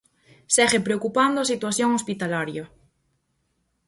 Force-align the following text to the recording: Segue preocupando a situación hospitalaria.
Segue 0.55 0.79
preocupando 0.87 1.37
a 1.39 1.49
situación 1.51 1.89
hospitalaria. 1.97 2.63